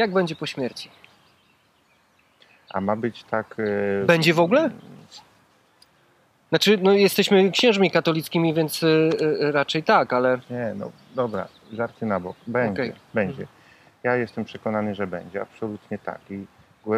Jak 0.00 0.12
będzie 0.12 0.36
po 0.36 0.46
śmierci? 0.46 0.90
A 2.70 2.80
ma 2.80 2.96
być 2.96 3.24
tak... 3.24 3.56
e, 4.02 4.04
Będzie 4.06 4.34
w 4.34 4.40
ogóle? 4.40 4.70
Znaczy, 6.48 6.78
no 6.82 6.92
jesteśmy 6.92 7.50
księżmi 7.50 7.90
katolickimi, 7.90 8.54
więc 8.54 8.82
y, 8.82 8.86
y, 8.86 9.52
raczej 9.52 9.82
tak, 9.82 10.12
ale 10.12 10.38
Nie, 10.50 10.74
no 10.76 10.90
dobra, 11.14 11.48
żarty 11.72 12.06
na 12.06 12.20
bok. 12.20 12.36
Będzie, 12.46 12.82
Okej. 12.82 12.92
będzie. 13.14 13.46
Ja 14.02 14.16
jestem 14.16 14.44
przekonany, 14.44 14.94
że 14.94 15.06
będzie, 15.06 15.42
absolutnie 15.42 15.98
tak. 15.98 16.20
I 16.30 16.46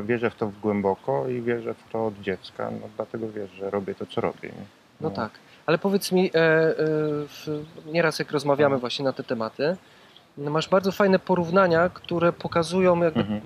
wierzę 0.02 0.30
w 0.30 0.34
to 0.34 0.52
głęboko 0.62 1.28
i 1.28 1.42
wierzę 1.42 1.74
w 1.74 1.92
to 1.92 2.06
od 2.06 2.20
dziecka, 2.20 2.70
no 2.70 2.88
dlatego 2.96 3.28
wiesz, 3.32 3.50
że 3.50 3.70
robię 3.70 3.94
to, 3.94 4.06
co 4.06 4.20
robię. 4.20 4.48
Nie? 4.48 4.64
no 5.00 5.10
tak. 5.10 5.30
Ale 5.66 5.78
powiedz 5.78 6.12
mi, 6.12 6.26
e, 6.26 6.38
e, 6.38 6.74
w, 7.26 7.64
nieraz 7.86 8.18
jak 8.18 8.30
rozmawiamy 8.30 8.78
właśnie 8.78 9.04
na 9.04 9.12
te 9.12 9.22
tematy, 9.22 9.62
no 9.68 9.76
masz 10.38 10.68
bardzo 10.68 10.92
fajne 10.92 11.18
porównania, 11.18 11.88
które 11.88 12.32
pokazują, 12.32 13.02
jakby, 13.02 13.20
Mhm. 13.20 13.40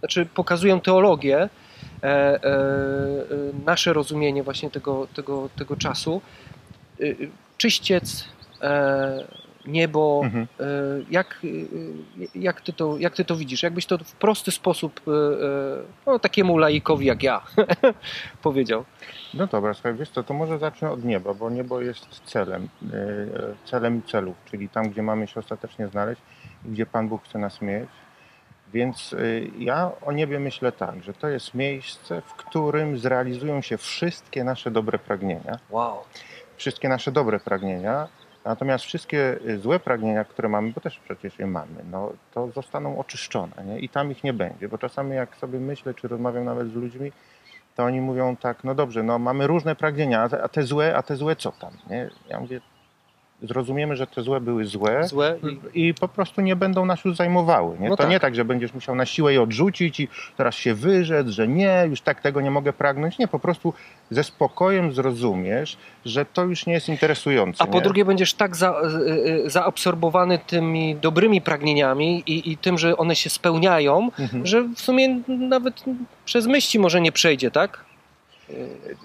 znaczy 0.00 0.26
pokazują 0.26 0.80
teologię, 0.80 1.38
e, 1.38 1.48
e, 2.02 2.38
nasze 3.66 3.92
rozumienie 3.92 4.42
właśnie 4.42 4.70
tego, 4.70 5.06
tego, 5.14 5.48
tego 5.56 5.76
czasu. 5.76 6.20
E, 7.00 7.04
e, 7.04 7.14
czyściec, 7.58 8.24
e, 8.62 9.24
niebo, 9.66 10.20
Mhm. 10.24 10.46
E, 10.60 10.64
Jak, 11.10 11.40
e, 11.44 12.38
jak, 12.38 12.60
ty 12.60 12.72
to, 12.72 12.96
jak 12.98 13.14
ty 13.14 13.24
to 13.24 13.36
widzisz? 13.36 13.62
Jakbyś 13.62 13.86
to 13.86 13.98
w 13.98 14.12
prosty 14.12 14.50
sposób 14.50 15.00
e, 15.06 15.10
no, 16.06 16.18
takiemu 16.18 16.58
laikowi 16.58 17.06
jak 17.06 17.22
ja 17.22 17.42
powiedział? 18.42 18.84
No 19.34 19.46
dobra, 19.46 19.74
słuchaj, 19.74 19.94
wiesz 19.94 20.10
co, 20.10 20.22
to 20.22 20.34
może 20.34 20.58
zacznę 20.58 20.90
od 20.90 21.04
nieba, 21.04 21.34
bo 21.34 21.50
niebo 21.50 21.80
jest 21.80 22.08
celem, 22.24 22.68
celem 23.64 24.02
celów, 24.02 24.36
czyli 24.50 24.68
tam, 24.68 24.88
gdzie 24.88 25.02
mamy 25.02 25.26
się 25.26 25.40
ostatecznie 25.40 25.88
znaleźć 25.88 26.22
i 26.66 26.68
gdzie 26.68 26.86
Pan 26.86 27.08
Bóg 27.08 27.24
chce 27.24 27.38
nas 27.38 27.62
mieć. 27.62 27.88
Więc 28.72 29.14
ja 29.58 29.90
o 30.06 30.12
niebie 30.12 30.40
myślę 30.40 30.72
tak, 30.72 31.02
że 31.02 31.12
to 31.14 31.28
jest 31.28 31.54
miejsce, 31.54 32.20
w 32.26 32.34
którym 32.34 32.98
zrealizują 32.98 33.60
się 33.62 33.76
wszystkie 33.78 34.44
nasze 34.44 34.70
dobre 34.70 34.98
pragnienia. 34.98 35.58
Wow. 35.70 35.96
Wszystkie 36.56 36.88
nasze 36.88 37.12
dobre 37.12 37.40
pragnienia, 37.40 38.08
natomiast 38.44 38.84
wszystkie 38.84 39.38
y, 39.48 39.58
złe 39.58 39.80
pragnienia, 39.80 40.24
które 40.24 40.48
mamy, 40.48 40.72
bo 40.72 40.80
też 40.80 40.98
przecież 40.98 41.38
je 41.38 41.46
mamy, 41.46 41.84
no, 41.90 42.12
to 42.34 42.48
zostaną 42.48 42.98
oczyszczone 42.98 43.64
nie? 43.66 43.78
i 43.78 43.88
tam 43.88 44.10
ich 44.10 44.24
nie 44.24 44.32
będzie. 44.32 44.68
Bo 44.68 44.78
czasami 44.78 45.16
jak 45.16 45.36
sobie 45.36 45.58
myślę, 45.60 45.94
czy 45.94 46.08
rozmawiam 46.08 46.44
nawet 46.44 46.68
z 46.68 46.74
ludźmi, 46.74 47.12
to 47.76 47.84
oni 47.84 48.00
mówią 48.00 48.36
tak, 48.36 48.64
no 48.64 48.74
dobrze, 48.74 49.02
no 49.02 49.18
mamy 49.18 49.46
różne 49.46 49.76
pragnienia, 49.76 50.28
a 50.42 50.48
te, 50.48 50.62
złe, 50.62 50.96
a 50.96 51.02
te 51.02 51.16
złe 51.16 51.36
co 51.36 51.52
tam? 51.52 51.72
Nie? 51.90 52.10
Ja 52.28 52.40
mówię, 52.40 52.60
zrozumiemy, 53.42 53.96
że 53.96 54.06
te 54.06 54.22
złe 54.22 54.40
były 54.40 54.64
złe 54.64 55.08
Złe 55.08 55.36
i 55.74 55.88
i 55.88 55.94
po 55.94 56.08
prostu 56.08 56.40
nie 56.40 56.56
będą 56.56 56.86
nas 56.86 57.04
już 57.04 57.16
zajmowały. 57.16 57.78
Nie? 57.78 57.88
No 57.88 57.96
to 57.96 58.02
tak. 58.02 58.10
nie 58.10 58.20
tak, 58.20 58.34
że 58.34 58.44
będziesz 58.44 58.74
musiał 58.74 58.94
na 58.94 59.06
siłę 59.06 59.32
je 59.32 59.42
odrzucić 59.42 60.00
i 60.00 60.08
teraz 60.36 60.54
się 60.54 60.74
wyrzec, 60.74 61.28
że 61.28 61.48
nie, 61.48 61.84
już 61.90 62.00
tak 62.00 62.20
tego 62.20 62.40
nie 62.40 62.50
mogę 62.50 62.72
pragnąć. 62.72 63.18
Nie, 63.18 63.28
po 63.28 63.38
prostu 63.38 63.72
ze 64.10 64.24
spokojem 64.24 64.92
zrozumiesz, 64.92 65.76
że 66.04 66.24
to 66.24 66.44
już 66.44 66.66
nie 66.66 66.72
jest 66.72 66.88
interesujące. 66.88 67.62
A 67.62 67.66
po 67.66 67.74
nie? 67.74 67.82
drugie 67.82 68.04
będziesz 68.04 68.34
tak 68.34 68.56
za, 68.56 68.70
e, 68.70 69.44
e, 69.44 69.50
zaabsorbowany 69.50 70.38
tymi 70.38 70.96
dobrymi 70.96 71.40
pragnieniami 71.40 72.22
i, 72.26 72.50
i 72.52 72.56
tym, 72.56 72.78
że 72.78 72.96
one 72.96 73.16
się 73.16 73.30
spełniają, 73.30 74.10
Mhm. 74.18 74.46
że 74.46 74.62
w 74.62 74.80
sumie 74.80 75.20
nawet 75.28 75.84
przez 76.24 76.46
myśli 76.46 76.80
może 76.80 77.00
nie 77.00 77.12
przejdzie, 77.12 77.50
tak? 77.50 77.84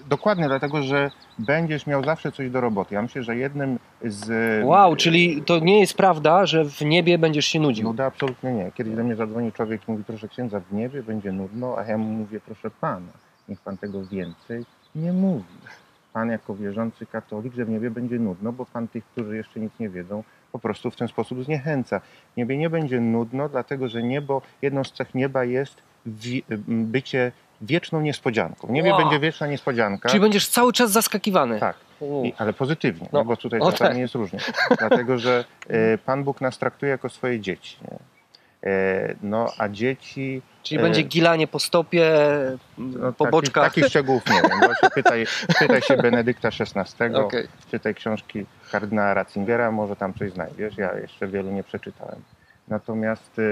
Dokładnie, 0.08 0.48
dlatego 0.48 0.82
że 0.82 1.10
będziesz 1.38 1.86
miał 1.86 2.04
zawsze 2.04 2.32
coś 2.32 2.50
do 2.50 2.60
roboty. 2.60 2.94
Ja 2.94 3.02
myślę, 3.02 3.22
że 3.22 3.36
jednym 3.36 3.78
z. 4.04 4.64
Wow, 4.64 4.96
czyli 4.96 5.42
to 5.42 5.58
nie 5.58 5.80
jest 5.80 5.94
prawda, 5.94 6.46
że 6.46 6.64
w 6.64 6.80
niebie 6.80 7.18
będziesz 7.18 7.46
się 7.46 7.60
nudził. 7.60 7.84
Nuda 7.84 8.06
absolutnie 8.06 8.52
nie. 8.52 8.72
Kiedyś 8.74 8.94
do 8.94 9.04
mnie 9.04 9.16
zadzwonił 9.16 9.52
człowiek 9.52 9.88
i 9.88 9.90
mówi, 9.90 10.04
proszę 10.04 10.28
księdza, 10.28 10.60
w 10.60 10.72
niebie 10.72 11.02
będzie 11.02 11.32
nudno, 11.32 11.78
a 11.78 11.84
ja 11.84 11.98
mu 11.98 12.12
mówię, 12.12 12.40
proszę 12.46 12.70
pana, 12.80 13.12
niech 13.48 13.60
pan 13.60 13.76
tego 13.76 14.04
więcej 14.04 14.64
nie 14.94 15.12
mówi. 15.12 15.44
Pan 16.12 16.30
jako 16.30 16.54
wierzący 16.54 17.06
katolik, 17.06 17.54
że 17.54 17.64
w 17.64 17.68
niebie 17.68 17.90
będzie 17.90 18.18
nudno, 18.18 18.52
bo 18.52 18.66
pan 18.66 18.88
tych, 18.88 19.04
którzy 19.04 19.36
jeszcze 19.36 19.60
nic 19.60 19.72
nie 19.80 19.88
wiedzą, 19.88 20.24
po 20.52 20.58
prostu 20.58 20.90
w 20.90 20.96
ten 20.96 21.08
sposób 21.08 21.44
zniechęca. 21.44 22.00
W 22.34 22.36
niebie 22.36 22.56
nie 22.56 22.70
będzie 22.70 23.00
nudno, 23.00 23.48
dlatego 23.48 23.88
że 23.88 24.02
niebo, 24.02 24.42
jedną 24.62 24.84
z 24.84 24.92
cech 24.92 25.14
nieba 25.14 25.44
jest 25.44 25.82
bycie 26.68 27.32
wieczną 27.60 28.00
niespodzianką. 28.00 28.68
Niebie 28.72 28.90
Wow. 28.90 28.98
będzie 29.00 29.18
wieczna 29.20 29.46
niespodzianka. 29.46 30.08
Czyli 30.08 30.20
będziesz 30.20 30.48
cały 30.48 30.72
czas 30.72 30.90
zaskakiwany. 30.90 31.60
Tak. 31.60 31.76
I, 32.24 32.34
ale 32.38 32.52
pozytywnie, 32.52 33.08
No. 33.12 33.18
no, 33.18 33.24
bo 33.24 33.36
tutaj 33.36 33.60
O, 33.60 33.72
czasami 33.72 33.90
tak. 33.90 33.98
jest 33.98 34.14
różnie. 34.14 34.38
Dlatego, 34.78 35.18
że 35.18 35.44
e, 35.68 35.98
Pan 35.98 36.24
Bóg 36.24 36.40
nas 36.40 36.58
traktuje 36.58 36.90
jako 36.90 37.08
swoje 37.08 37.40
dzieci. 37.40 37.76
E, 38.64 39.14
no, 39.22 39.46
a 39.58 39.68
dzieci. 39.68 40.42
Czyli 40.62 40.80
e, 40.80 40.82
będzie 40.82 41.02
gilanie 41.02 41.46
po 41.46 41.58
stopie, 41.58 42.10
no, 42.78 43.12
po 43.12 43.24
takich, 43.24 43.30
boczkach. 43.30 43.64
takich 43.64 43.86
szczegółów 43.86 44.22
nie 44.26 44.42
wiem. 44.48 44.58
Właśnie 44.60 44.90
pytaj, 44.90 45.26
pytaj 45.58 45.82
się 45.82 45.96
Benedykta 45.96 46.48
XVI, 46.48 47.14
Okej. 47.14 47.48
czytaj 47.70 47.94
książki 47.94 48.46
kardynała 48.72 49.14
Ratzingera, 49.14 49.70
może 49.70 49.96
tam 49.96 50.14
coś 50.14 50.32
znajdziesz. 50.32 50.76
Ja 50.78 50.98
jeszcze 50.98 51.28
wielu 51.28 51.50
nie 51.50 51.62
przeczytałem. 51.64 52.22
Natomiast 52.68 53.38
e, 53.38 53.42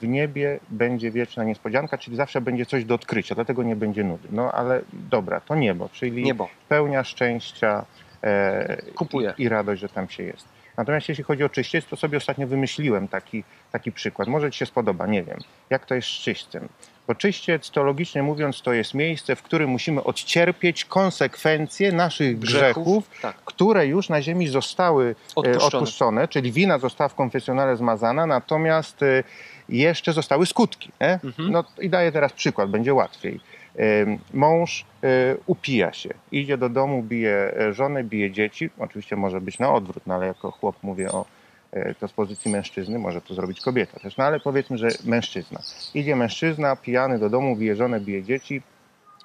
w 0.00 0.08
niebie 0.08 0.60
będzie 0.70 1.10
wieczna 1.10 1.44
niespodzianka, 1.44 1.98
czyli 1.98 2.16
zawsze 2.16 2.40
będzie 2.40 2.66
coś 2.66 2.84
do 2.84 2.94
odkrycia, 2.94 3.34
dlatego 3.34 3.62
nie 3.62 3.76
będzie 3.76 4.04
nudy. 4.04 4.28
No 4.32 4.52
ale 4.52 4.80
dobra, 4.92 5.40
to 5.40 5.54
niebo, 5.54 5.88
czyli 5.92 6.22
Niebo. 6.22 6.48
pełnia 6.68 7.04
szczęścia 7.04 7.84
e, 8.22 8.76
Kupuję. 8.94 9.34
i, 9.38 9.42
i 9.42 9.48
radość, 9.48 9.80
że 9.80 9.88
tam 9.88 10.08
się 10.08 10.22
jest. 10.22 10.54
Natomiast 10.76 11.08
jeśli 11.08 11.24
chodzi 11.24 11.44
o 11.44 11.48
czyściec, 11.48 11.86
to 11.86 11.96
sobie 11.96 12.18
ostatnio 12.18 12.46
wymyśliłem 12.46 13.08
taki, 13.08 13.44
taki 13.72 13.92
przykład. 13.92 14.28
Może 14.28 14.50
Ci 14.50 14.58
się 14.58 14.66
spodoba, 14.66 15.06
nie 15.06 15.22
wiem, 15.22 15.38
jak 15.70 15.86
to 15.86 15.94
jest 15.94 16.08
z 16.08 16.10
czyśćcem. 16.20 16.68
Bo 17.06 17.14
czyściec, 17.14 17.70
teologicznie 17.70 18.22
mówiąc, 18.22 18.62
to 18.62 18.72
jest 18.72 18.94
miejsce, 18.94 19.36
w 19.36 19.42
którym 19.42 19.70
musimy 19.70 20.04
odcierpieć 20.04 20.84
konsekwencje 20.84 21.92
naszych 21.92 22.38
grzechów, 22.38 23.10
Tak. 23.22 23.36
które 23.36 23.86
już 23.86 24.08
na 24.08 24.22
ziemi 24.22 24.48
zostały 24.48 25.06
e, 25.06 25.34
Odpuszczone. 25.36 25.66
odpuszczone, 25.78 26.28
czyli 26.28 26.52
wina 26.52 26.78
została 26.78 27.08
w 27.08 27.14
konfesjonale 27.14 27.76
zmazana, 27.76 28.26
natomiast 28.26 29.02
e, 29.02 29.24
jeszcze 29.68 30.12
zostały 30.12 30.46
skutki. 30.46 30.92
Mhm. 30.98 31.50
No 31.50 31.64
i 31.80 31.90
daję 31.90 32.12
teraz 32.12 32.32
przykład, 32.32 32.70
będzie 32.70 32.94
łatwiej. 32.94 33.40
Mąż 34.34 34.84
y, 35.04 35.36
upija 35.46 35.92
się, 35.92 36.10
idzie 36.32 36.58
do 36.58 36.68
domu, 36.68 37.02
bije 37.02 37.54
e, 37.56 37.72
żonę, 37.72 38.04
bije 38.04 38.30
dzieci. 38.30 38.70
Oczywiście 38.78 39.16
może 39.16 39.40
być 39.40 39.58
na 39.58 39.72
odwrót, 39.72 40.06
no 40.06 40.14
ale 40.14 40.26
jako 40.26 40.50
chłop 40.50 40.76
mówię 40.82 41.12
o 41.12 41.24
e, 41.72 41.94
to 41.94 42.08
z 42.08 42.12
pozycji 42.12 42.50
mężczyzny, 42.50 42.98
może 42.98 43.20
to 43.20 43.34
zrobić 43.34 43.60
kobieta 43.60 44.00
też. 44.00 44.16
No 44.16 44.24
ale 44.24 44.40
powiedzmy, 44.40 44.78
że 44.78 44.88
mężczyzna. 45.04 45.60
Idzie 45.94 46.16
mężczyzna, 46.16 46.76
pijany 46.76 47.18
do 47.18 47.30
domu, 47.30 47.56
bije 47.56 47.76
żonę, 47.76 48.00
bije 48.00 48.22
dzieci, 48.22 48.62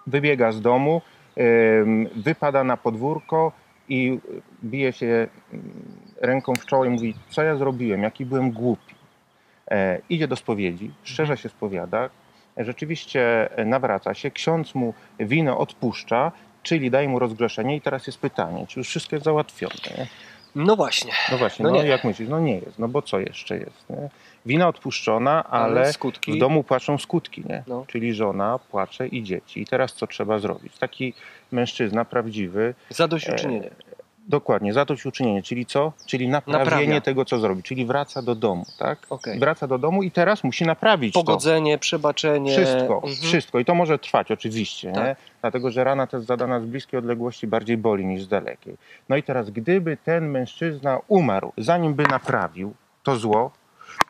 wybiega 0.08 0.52
z 0.52 0.62
domu, 0.62 1.02
wypada 2.16 2.64
na 2.64 2.78
podwórko 2.78 3.52
i 3.90 4.20
bije 4.64 4.94
się 4.94 5.28
ym, 5.54 5.60
ręką 6.22 6.54
w 6.56 6.66
czoło 6.66 6.86
i 6.86 6.90
mówi, 6.90 7.16
co 7.30 7.44
ja 7.44 7.56
zrobiłem, 7.56 8.04
jaki 8.04 8.26
byłem 8.26 8.52
głupi. 8.52 8.96
E, 9.72 10.02
idzie 10.09 10.28
do 10.28 10.35
spowiedzi, 10.35 10.91
szczerze 11.03 11.38
się 11.38 11.50
spowiada, 11.50 12.09
e, 12.57 12.66
rzeczywiście 12.66 13.50
e, 13.57 13.66
nawraca 13.66 14.13
się, 14.13 14.31
ksiądz 14.31 14.75
mu 14.75 14.94
wino 15.19 15.57
odpuszcza, 15.57 16.31
czyli 16.63 16.91
daje 16.91 17.09
mu 17.09 17.19
rozgrzeszenie 17.19 17.75
i 17.75 17.81
teraz 17.81 18.08
jest 18.08 18.19
pytanie, 18.19 18.66
czy 18.68 18.79
już 18.79 18.88
wszystko 18.88 19.16
jest 19.16 19.25
załatwione. 19.25 19.97
Nie? 19.97 20.08
No 20.56 20.75
właśnie. 20.75 21.12
No 21.31 21.38
właśnie, 21.38 21.63
No 21.63 21.72
no, 21.72 21.84
jak 21.84 22.03
myślisz? 22.03 22.29
No 22.29 22.40
nie 22.40 22.56
jest, 22.56 22.79
no 22.79 22.88
bo 22.88 23.02
co 23.02 23.19
jeszcze 23.19 23.58
jest? 23.58 23.90
Nie? 23.90 24.09
Wina 24.46 24.68
odpuszczona, 24.68 25.44
Ale 25.44 25.63
ale 25.63 25.94
skutki? 25.94 26.34
w 26.34 26.38
domu 26.38 26.63
płaczą 26.63 26.97
skutki, 26.97 27.44
nie? 27.50 27.63
No. 27.68 27.85
czyli 27.88 28.13
żona 28.13 28.59
płacze 28.72 29.08
i 29.08 29.24
dzieci. 29.24 29.62
I 29.62 29.66
teraz 29.66 29.94
co 29.94 30.08
trzeba 30.08 30.40
zrobić? 30.40 30.78
Taki 30.78 31.13
mężczyzna 31.52 32.06
prawdziwy, 32.06 32.74
Zadośćuczynienie. 32.90 33.69
Dokładnie, 34.29 34.73
zadośćuczynienie, 34.73 35.43
czyli 35.43 35.66
co? 35.66 35.93
Czyli 36.05 36.28
naprawienie 36.28 36.70
Naprawia. 36.81 37.02
tego, 37.02 37.26
co 37.26 37.40
zrobi, 37.40 37.64
czyli 37.64 37.85
wraca 37.85 38.22
do 38.22 38.35
domu, 38.35 38.66
tak? 38.79 38.99
Okej. 39.09 39.40
Wraca 39.40 39.67
do 39.67 39.78
domu 39.78 40.03
i 40.03 40.11
teraz 40.11 40.43
musi 40.43 40.66
naprawić 40.66 41.14
to. 41.14 41.20
Pogodzenie, 41.23 41.78
przebaczenie. 41.78 42.52
Wszystko, 42.52 42.96
Mhm. 42.96 43.14
wszystko. 43.16 43.59
I 43.59 43.66
to 43.66 43.76
może 43.76 43.99
trwać 43.99 44.31
oczywiście, 44.31 44.91
Tak. 44.91 45.03
nie? 45.03 45.16
dlatego 45.41 45.72
że 45.72 45.84
rana 45.84 46.08
też 46.08 46.23
zadana 46.23 46.59
z 46.59 46.66
bliskiej 46.66 46.97
odległości 46.97 47.47
bardziej 47.47 47.78
boli 47.78 48.05
niż 48.05 48.23
z 48.23 48.28
dalekiej. 48.28 48.78
No 49.09 49.16
i 49.17 49.23
teraz, 49.23 49.49
gdyby 49.49 49.97
ten 49.97 50.29
mężczyzna 50.29 50.99
umarł, 51.08 51.53
zanim 51.58 51.93
by 51.93 52.03
naprawił 52.03 52.73
to 53.03 53.16
zło, 53.16 53.52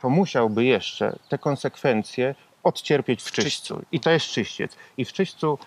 to 0.01 0.09
musiałby 0.09 0.63
jeszcze 0.65 1.15
te 1.29 1.37
konsekwencje 1.37 2.35
odcierpieć 2.63 3.23
w 3.23 3.31
czyśćcu. 3.31 3.81
I 3.91 3.99
to 3.99 4.11
jest 4.11 4.25
czyściec. 4.25 4.75
I 4.97 5.05
w 5.05 5.13
czyśćcu, 5.13 5.57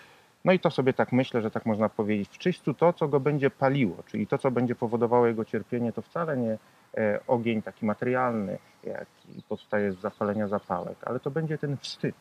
no 0.45 0.51
i 0.53 0.59
to 0.59 0.71
sobie 0.71 0.93
tak 0.93 1.11
myślę, 1.11 1.41
że 1.41 1.51
tak 1.51 1.65
można 1.65 1.89
powiedzieć, 1.89 2.29
w 2.31 2.37
czyśćcu 2.37 2.73
to, 2.73 2.93
co 2.93 3.07
go 3.07 3.19
będzie 3.19 3.49
paliło, 3.49 3.95
czyli 4.07 4.27
to, 4.27 4.37
co 4.37 4.51
będzie 4.51 4.75
powodowało 4.75 5.27
jego 5.27 5.45
cierpienie, 5.45 5.93
to 5.93 6.01
wcale 6.01 6.37
nie 6.37 6.57
e, 6.97 7.19
ogień 7.27 7.61
taki 7.61 7.85
materialny, 7.85 8.57
jaki 8.83 9.43
powstaje 9.49 9.91
z 9.91 9.99
zapalenia 9.99 10.47
zapałek, 10.47 10.97
ale 11.05 11.19
to 11.19 11.31
będzie 11.31 11.57
ten 11.57 11.77
wstyd. 11.77 12.15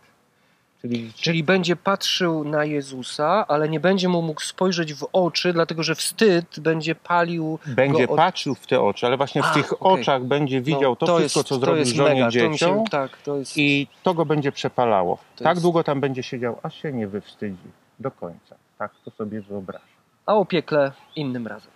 Czyli, 0.80 1.12
Czyli 1.16 1.44
będzie 1.44 1.76
patrzył 1.76 2.44
na 2.44 2.64
Jezusa, 2.64 3.44
ale 3.48 3.68
nie 3.68 3.80
będzie 3.80 4.08
mu 4.08 4.22
mógł 4.22 4.40
spojrzeć 4.40 4.94
w 4.94 5.06
oczy, 5.12 5.52
dlatego 5.52 5.82
że 5.82 5.94
wstyd 5.94 6.60
będzie 6.60 6.94
palił. 6.94 7.58
będzie 7.66 8.08
od- 8.08 8.16
patrzył 8.16 8.54
w 8.54 8.66
te 8.66 8.80
oczy, 8.80 9.06
ale 9.06 9.16
właśnie 9.16 9.42
w 9.42 9.46
A, 9.46 9.54
tych 9.54 9.82
okej. 9.82 10.00
oczach 10.02 10.24
będzie 10.24 10.60
widział 10.60 10.90
No, 10.90 10.96
to, 10.96 11.06
wszystko, 11.06 11.22
jest- 11.22 11.34
co 11.34 11.44
to 11.44 11.60
zrobił 11.60 11.84
żonie 11.84 12.14
mega, 12.14 12.24
to 12.24 12.30
dzieciom 12.30 12.56
się, 12.56 12.84
Tak, 12.90 13.16
to 13.22 13.36
jest. 13.36 13.56
i 13.58 13.86
to 14.02 14.14
go 14.14 14.24
będzie 14.26 14.52
przepalało. 14.52 15.18
To 15.36 15.44
tak 15.44 15.50
jest- 15.54 15.62
długo 15.62 15.84
tam 15.84 16.00
będzie 16.00 16.22
siedział, 16.22 16.58
aż 16.62 16.82
się 16.82 16.92
nie 16.92 17.08
wywstydzi 17.08 17.56
do 18.02 18.10
końca. 18.10 18.56
Tak 18.78 18.92
to 19.04 19.10
sobie 19.10 19.40
wyobrażam. 19.40 19.88
A 20.26 20.34
o 20.34 20.44
piekle 20.44 20.92
innym 21.16 21.46
razem. 21.46 21.71